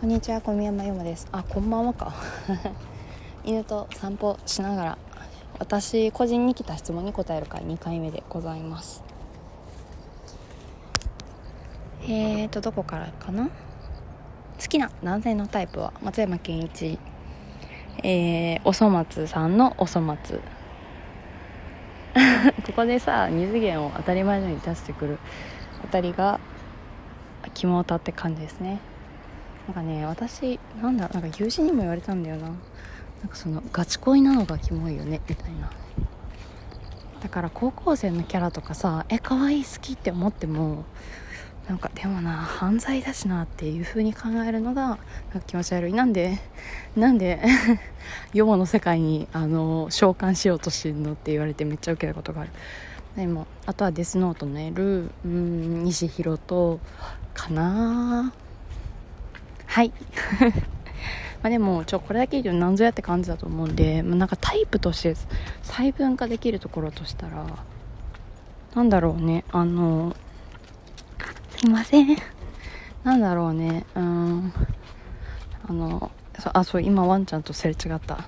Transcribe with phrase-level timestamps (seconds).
[0.00, 1.26] こんにちは小宮山よもです。
[1.32, 2.14] あこんばんはか。
[3.42, 4.98] 犬と散歩しながら
[5.58, 9.02] 私個人に来た質問に答える会2回目でございます。
[12.04, 13.46] えーとどこからかな？
[13.46, 13.50] 好
[14.68, 15.92] きな男性のタイプは？
[16.00, 16.96] 松山ケンイチ。
[18.04, 20.40] えー、おそ松さんのおそ松
[22.64, 25.18] ここでさ二次元を当たり前のように出してくる
[25.82, 26.38] あたりが
[27.52, 28.78] 肝をたって感じですね。
[29.68, 32.48] なんかね私なんだなんか友人にも言われたんだよな。
[32.48, 32.52] な
[33.26, 35.70] んかそのガチ恋なのがキモいよねみたいな。
[37.20, 40.84] だから高校生のキャラとかさえ可愛い好きって思っても
[41.68, 44.98] なんかでもな犯罪だしなっていう風に考えるのが
[45.46, 45.92] 気持ち悪い。
[45.92, 46.38] なんで
[46.96, 47.42] なんで
[48.32, 52.50] ヨモの世界にあの召喚しようとしてるのって言われてめっちゃ受けたことがある。
[53.16, 56.80] でもあとはデスノートの L うん西弘と
[57.34, 58.32] かな
[59.78, 59.92] はい。
[61.40, 65.14] まあでもちょこれだけ言うと何ぞやって感じだと思うんで、まあ、なんかタイプとして
[65.62, 67.46] 細分化できるところとしたら
[68.74, 70.16] なんだろうねあの
[71.56, 72.16] すいません。
[73.04, 74.52] なんだろうねうん。
[75.68, 76.10] あの
[76.54, 78.24] あそう今ワンちゃんとすれ違った。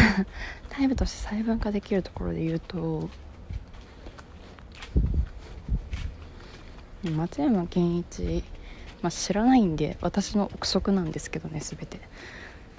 [0.68, 3.08] タイプとして細分化できるところで言うと
[7.02, 8.44] 松山ケンイチ、
[9.02, 12.00] まあ、知らないんで私の憶測なんですけどね全て。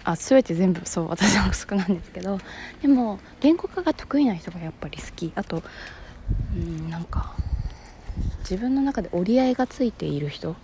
[0.03, 2.39] あ全て全部そう私の憶測なんですけど。
[2.81, 5.31] でも言語化が得意な人がやっぱり好き。
[5.35, 5.63] あと
[6.55, 7.35] うんなんか
[8.39, 10.55] 自分の中で折り合いがついている人。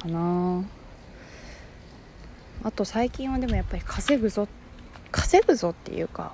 [0.00, 0.64] かな。
[2.62, 4.48] あと最近はでもやっぱり稼ぐぞ
[5.10, 6.32] 稼ぐぞっていうか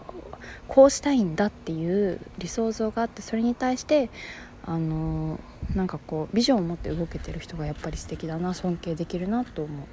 [0.69, 4.11] こうしたいんだっていう理想像があってそれに対して
[4.64, 5.39] あの
[5.75, 9.86] なんかこうビジョンを持って動けてる人がやっぱり素敵だな尊敬できるなと思う。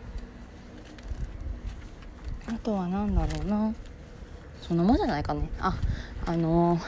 [2.47, 3.73] あとは何だろうな。
[4.61, 5.49] そんなもんじゃないかね。
[5.59, 5.75] あ
[6.25, 6.79] あの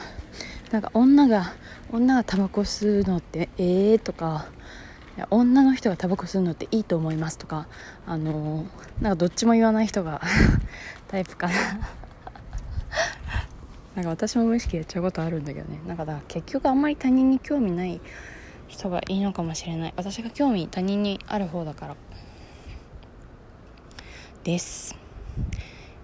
[0.70, 1.52] なんか女が
[1.92, 4.46] 女がタバコ吸うのってええー、とか
[5.30, 7.68] 女の人がタバコ吸うのっていいと思いますとか
[8.06, 10.20] あのー、なんかどっちも言わない人が
[11.08, 11.54] タイプかな。
[13.94, 15.80] なんか私も無意識でやっちゃうことあるんだけどね。
[15.86, 18.00] なんかだから結局あんまり他人に興味ない
[18.68, 19.94] 人がいいのかもしれない。
[19.96, 21.96] 私が興味他人にある方だから。
[24.44, 24.96] です。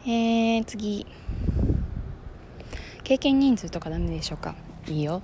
[0.04, 1.06] えー、次。
[3.04, 4.54] 経験人数とかダメでしょうか？
[4.86, 5.22] いいよ。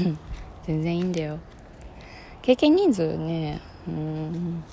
[0.66, 1.38] 全然いいんだよ。
[2.42, 3.60] 経験人数ね。
[3.86, 4.64] うん。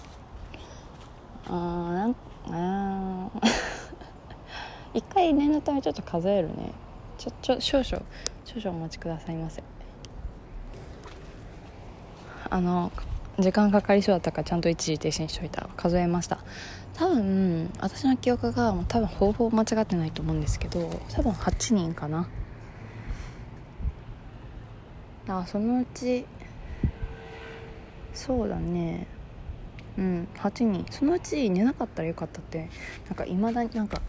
[1.47, 2.16] あーなん
[2.50, 3.29] あ
[4.94, 6.72] 一回念のためちょっと数えるね。
[7.18, 8.06] ちょちょ少々。
[8.45, 9.62] 少々お待ちくださいませ。
[12.50, 12.91] あの
[13.40, 15.69] 時間かかりそうだったからちゃんと一時停止にしといた。
[15.78, 16.40] 数えました。
[16.96, 22.28] 多分私の記憶が多分ほぼ間違ってないと思うんですけど多分8人かな。
[25.28, 26.25] あそのうち
[28.13, 29.07] そうだね。
[29.97, 30.86] うん8人。
[30.90, 32.69] そのうち寝なかったらよかったって
[33.07, 34.02] なんかいまだになんか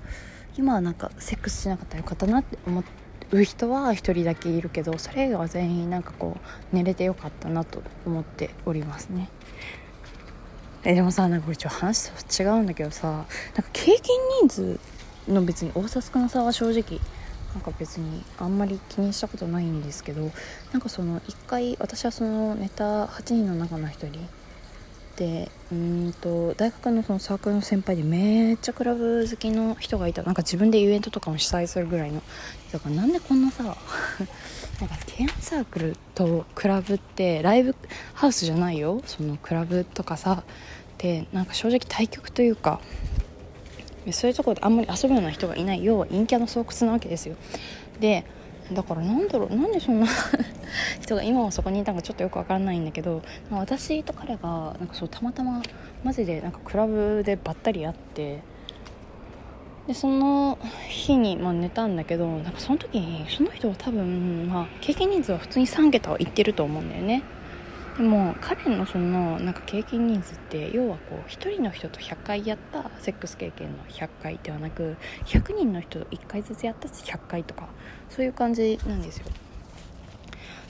[0.57, 2.89] 今はなんかセックスしなかったらよかったなって思って
[3.33, 6.37] う人は1人だけいるけどそれ以外は全員なんかこ
[6.73, 9.29] う寝れてよかったなと思っておりますね。
[10.85, 13.27] えでもさなんかこれちょっと話と違うんだけどさなんか
[13.73, 14.01] 経験
[14.43, 14.81] 人数
[15.29, 17.01] の別に多さ少なさは正直
[17.55, 20.31] なんか別にあんまり気にしたことないんですけど
[20.73, 24.29] なんかその1回私はそのネタ8人の中の1人
[25.19, 30.23] でうんと大学のそのサークルの先輩でめっちゃクラブ好きの人がいた。
[30.23, 32.23] なんか自分でイベントとかも主催するぐらいの。
[32.73, 33.65] だからなんでこんなさ
[34.81, 37.75] なんかケアサークルとクラブってライブ
[38.15, 39.03] ハウスじゃないよ。
[39.07, 40.45] そのクラブとかさ。
[40.45, 42.81] ってなんか正直対局というか
[44.11, 45.85] そういうところであんまり遊ぶような人がいない。
[45.85, 47.37] 要は陰キャの巣窟なわけですよ。
[48.01, 48.25] で
[48.73, 50.07] だからなんだろうなんでそんな
[51.01, 55.63] 人が今もそこにいたのかちょっとよくわからないんだけど私と彼がなんかそうたまたま
[56.05, 58.41] マジでなんかクラブでばったり会って
[59.87, 67.23] でその日に、まあ、寝たんだけどなんかその時にその人は多分、まあ、経験人数は普通に3桁はいってると思うんだよね。
[67.99, 74.97] でも彼のそのなんか経験人数って要はこう1人の人と100回やったセックス経験の100回ではなく
[75.27, 77.69] 100人の人と1回ずつやった100回とか
[78.09, 79.27] そういう感じなんですよ。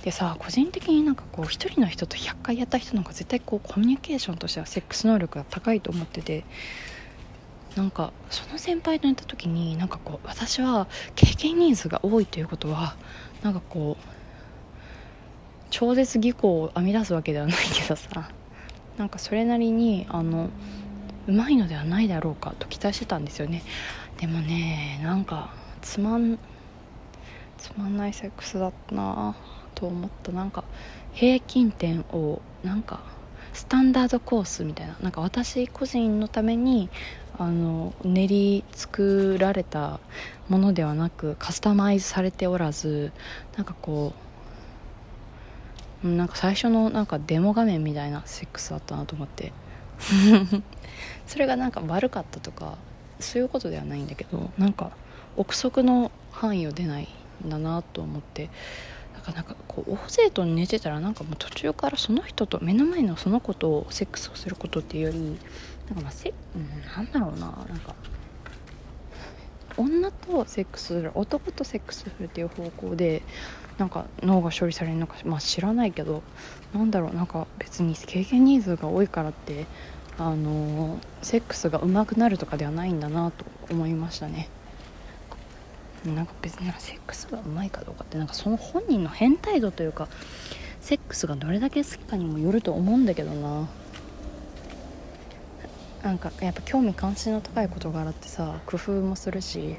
[0.04, 6.44] でさ個人的になんかこう1人の人と100回やった人の方が絶対こうコミュニケーションとしてはセックス能力が高いと思ってて
[7.76, 12.96] なんかその先輩と寝た時になんかこう私は経験人数が多いということは
[13.42, 14.18] なんかこう
[15.70, 18.30] 超絶技巧を編み出すわけではないけどさ
[18.96, 20.50] なんかそれなりにあの
[21.26, 23.62] うまいのではないだろうかと期待してたんですよね。
[24.18, 26.38] でもねなんかつまん
[27.58, 29.36] つまんないセックスだったな
[29.74, 30.32] と思った。
[30.32, 30.64] なんか
[31.12, 33.00] 平均点をなんか
[33.52, 34.96] スタンダードコースみたいな。
[35.00, 36.88] なんか私個人のために
[37.38, 40.00] あの練り作られた
[40.48, 43.12] ものではなくカスタマイズされておらず
[43.56, 44.27] なんかこう
[46.02, 49.52] なんか最初のなんかデモ画面みたいなセックスだったなと思って。
[51.26, 52.78] それがなんか悪かったとか
[53.20, 54.92] そういうことではないんだけどなんか
[55.36, 57.08] 憶測の範囲を出ない
[57.44, 58.50] んだなと思って。
[59.14, 67.96] だかなんかこう大勢と寝てたらなんかもう途中からその人と目の前のその子とセックスをすることっていうよりなんかまあせ、うん、なんだろうななんか
[69.76, 73.22] 女とセックスする男とセックスするっていう方向で
[73.78, 76.22] なんか脳が処理されるのか、まあ、知らないけど
[76.74, 79.66] なんだろうなんか別に経験人数が多いからって
[80.18, 84.48] あのセックスが上手くなるとかではないんだなと思いましたね。
[86.04, 90.08] なんか別にセックスが上手いかどうかってなんかその本人の変態度というか
[90.80, 93.68] セックスがどれだけ好きかにもよると思うんだけどな。
[96.02, 99.76] なんかやっぱ興味関心の高い事柄ってさ工夫もするし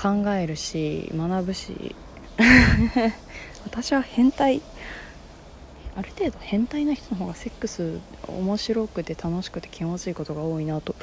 [0.00, 1.96] 考えるし学ぶし
[3.64, 4.62] 私は変態。
[5.94, 10.94] ある程度変態な人の方がセックス面白くて楽しくて気持ちいいことが多いなと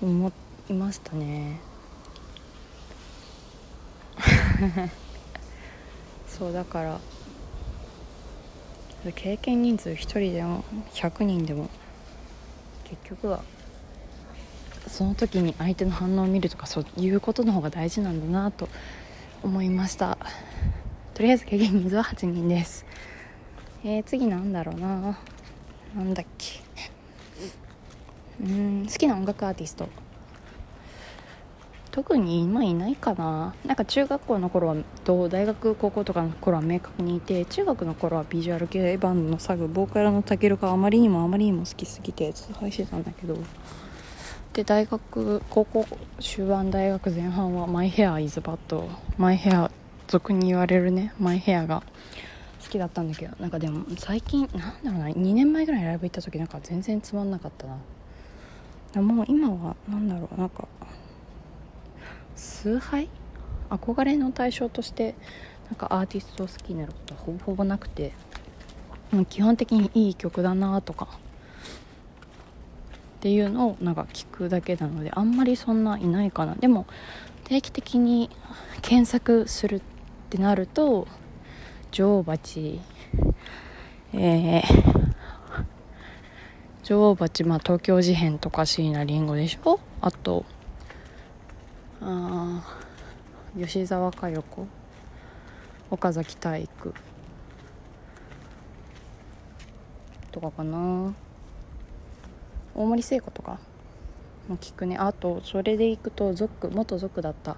[0.00, 0.32] 思
[0.70, 1.58] いましたね。
[6.28, 7.00] そうだから。
[9.12, 11.68] 経験人数1人でも100人でも
[12.84, 13.42] 結局は
[14.88, 18.68] その時に相手の反応を見るとかそういうことの方が大事なんだなと
[19.42, 20.18] 思いました。
[21.14, 22.84] とりあえず経験人数は8人です。
[23.84, 25.18] えー、次なんだろうな。
[25.94, 26.60] なんだっけ。
[28.40, 29.88] うん好きな音楽アーティスト。
[31.90, 33.54] 特に今いないかな。
[33.64, 43.38] なんか中学校の頃はと大学高校とかの頃は明確にいて中学の頃はビジュアル系バンドのサグボーカルのたけるがあまりにもあまりにも好きすぎて崇拝してたんだけど
[44.56, 45.86] で大学高校
[46.18, 48.88] 終盤大学前半はマイヘアイズバッド
[49.18, 49.70] マイヘア
[50.08, 51.12] 俗に言われるね。
[51.20, 51.82] マイヘアが
[52.64, 59.02] 好きだったんだけどなんかでも最近なんだろうな2年前ぐらいライブ行った時なんか全然つまんなかったな。
[59.02, 60.66] もう今は何だろうなんか
[62.34, 63.10] 崇拝？
[63.68, 65.16] 憧れの対象として
[65.66, 68.14] なんかアーティストを好きになることはほぼほぼなくて
[69.28, 71.08] 基本的にいい曲だなとか
[73.26, 76.54] っていうのをなんか聞くだけなのであんまりそんないないかな。
[76.54, 76.86] でも
[77.42, 78.30] 定期的に
[78.82, 79.82] 検索するっ
[80.30, 81.08] てなると
[81.90, 82.80] 女王蜂
[84.12, 85.64] えー、
[86.84, 89.80] 女王蜂、まあ、東京事変とか椎名林檎でしょ？
[90.00, 90.44] あと
[92.00, 92.62] あ
[93.58, 94.68] 吉沢佳代子
[95.90, 96.94] 岡崎体育
[100.30, 101.12] とかかな。
[102.76, 103.58] 大森聖子とか
[104.48, 104.98] も聞くね。
[104.98, 107.56] あとそれでいくとゾック元ゾックだった。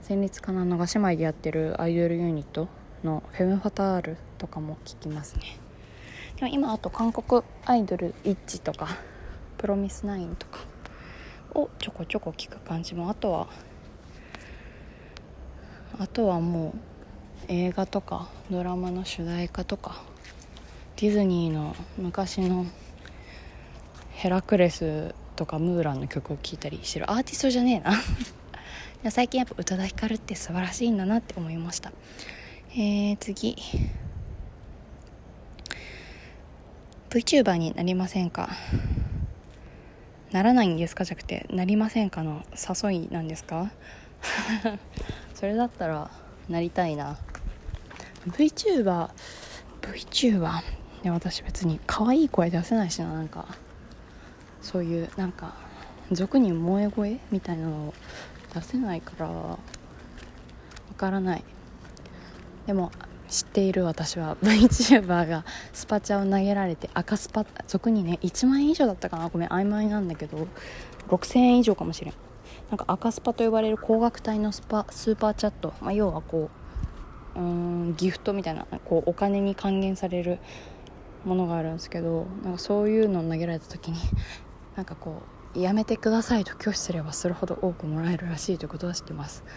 [0.00, 2.68] 戦慄かなのが姉妹でやってるアイドルユニット
[3.02, 5.58] のフェムファタールとかも聞きますね。
[6.36, 8.88] でも今あと韓国アイドルイッチとか
[9.58, 10.60] プロミスナインとか
[11.54, 13.48] をちょこちょこ聞く感じもあとは
[15.98, 16.78] あとはもう
[17.48, 20.02] 映画とかドラマの主題歌とか
[20.96, 22.66] ディズニーの昔の
[24.24, 29.10] ヘラクレスとかムーランの曲を聴いたりしてるアーティストじゃねえな。
[29.12, 31.92] 最近やっぱ宇多田ヒカルって素晴らしいんだなって思いました。
[32.70, 33.54] えー、次。
[37.10, 38.48] VTuber になりませんか？
[40.32, 41.04] ならないんですか？
[41.04, 42.46] じゃなくてなりませんかの
[42.82, 43.72] 誘いなんですか？
[45.36, 46.10] それだったら
[46.48, 47.18] なりたいな。
[48.26, 49.10] VTuber
[49.82, 50.62] VTuber
[51.02, 53.58] で私別に可愛い声出せないしななんか。
[54.64, 55.54] そういうなんか
[56.10, 57.94] 俗に萌え声みたいなのを
[58.52, 59.58] 出せないからわ
[60.96, 61.44] からない。
[62.66, 62.90] でも
[63.28, 69.28] 知っている私は VTuber がスパチャを投げられて赤スパ俗にね1万円以上だったかな？
[69.28, 70.48] ごめん曖昧なんだけど
[71.08, 72.14] 6000円以上かもしれん。
[72.70, 76.50] なんか赤スパと呼ばれる高額帯のスパスーパーチャット、まあ、要はこ
[77.36, 80.38] ううんギフトみたいなこうお金に還元される
[81.24, 83.98] ものがあるんですけどなんかそういうのを投げられた時に
[84.76, 85.22] なんかこ
[85.54, 89.44] うやめてくださいと拒否すればするほど多くもらえるらしいということは知ってます。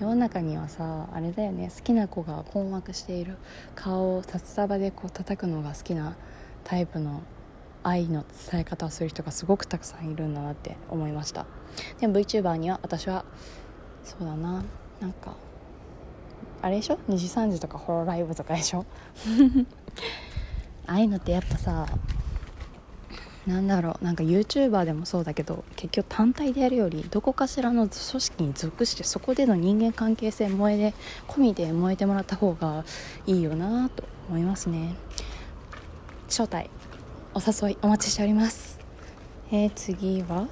[0.00, 1.70] 世の中にはさあれだよね。
[1.74, 3.36] 好きな子が困惑している
[3.74, 6.14] 顔を札束でこう叩くのが好きな
[6.64, 7.22] タイプの
[7.82, 11.46] 愛の伝え方をする人がすごくたくさんいるんだなって思いました。
[12.00, 13.24] でも VTuber には私は
[14.04, 14.62] そうだな。
[15.00, 15.34] なんか
[16.62, 18.86] あれでしょ？2時3時とかホロライブとかでしょ？
[20.86, 21.86] ああいうのってやっぱさ
[23.48, 30.94] なんだろうなんか YouTuber でもそうだけど結局単体でやるよりどこかしらの組織に属してそこでの人間関係性燃えで
[31.26, 32.84] 込みで燃えてもらった方が
[33.26, 34.94] いいよなと思いますね。
[36.28, 36.68] 招待
[37.34, 38.78] お誘いお待ちしております。
[39.50, 40.46] えー、次は？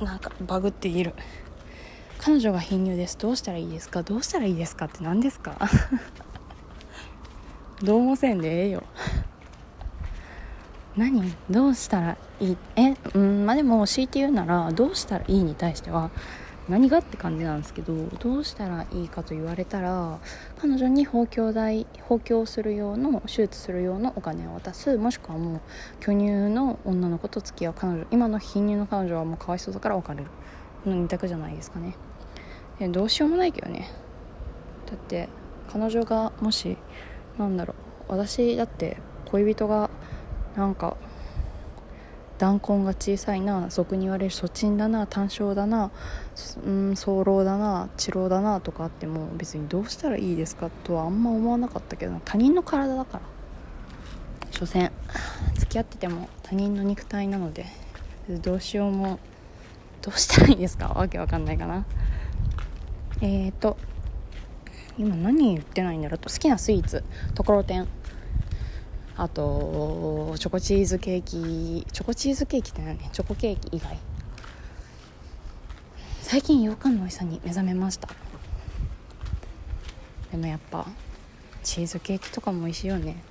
[0.00, 1.14] うなんかバグっている。
[2.18, 3.16] 彼女が貧乳です。
[3.16, 4.02] どうしたらいいですか？
[4.02, 5.56] どうしたらいいですかって何ですか？
[7.82, 8.82] どうもせんでええよ。
[10.98, 11.34] 何？
[11.48, 12.56] どうしたらいい？
[12.76, 12.96] え？
[13.14, 16.10] うんまあでも強いて言うならどうしたらいいに対しては
[16.68, 20.18] 何がって感じなんですけどどうしたらいいかと言われたら
[20.60, 25.60] 彼女に包協代包協する用の手術する用のお金を渡すもしくはもう
[26.00, 30.24] 巨乳の女の子と付き合う彼女今の貧乳の彼女はもうかわいそうだから別れる。
[30.86, 31.94] の2択じゃないですかね。
[32.80, 33.90] えどうしようもないけどね。
[34.86, 35.28] だって
[35.72, 36.76] 彼女がもし
[37.38, 37.74] なんだろ
[38.08, 39.90] う私だって恋人が
[40.58, 40.96] なんか
[42.36, 45.90] 弾痕が小さいな俗に言われる粗沈だな単焦だな
[46.64, 53.24] うん早漏だな治療だなとかあっても別にどうしたらいいですかとはあんま思わなかったけど他人の体だから。
[54.50, 54.90] 所詮
[55.54, 57.66] 付き合ってても他人の肉体なので
[58.28, 59.20] どうしようも
[60.02, 60.88] どうしたらいいですか？
[60.88, 61.84] わけわかんないかな。
[63.20, 63.76] えーと
[64.96, 66.18] 今何言ってないんだろう。
[66.18, 67.04] と好きなスイーツ。
[67.36, 67.86] ところてん。
[69.20, 72.96] あとチョコチーズケーキチョコチーズケーキって何？
[73.10, 73.98] チョコケーキ以外。
[76.22, 78.08] 最近羊羹の美味しさに目覚めました。
[80.30, 80.86] でもやっぱ
[81.64, 83.24] チーズケーキとかも美味しいよね。